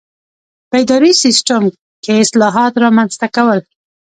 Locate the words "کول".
3.35-3.59